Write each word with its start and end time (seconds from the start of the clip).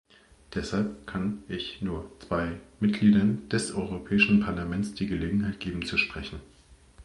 Deshalb 0.55 1.05
kann 1.05 1.43
ich 1.47 1.83
nur 1.83 2.09
zwei 2.21 2.59
Mitgliedern 2.79 3.47
des 3.49 3.71
Europäischen 3.75 4.39
Parlaments 4.39 4.95
die 4.95 5.05
Gelegenheit 5.05 5.59
geben, 5.59 5.85
zu 5.85 5.99
sprechen. 5.99 6.39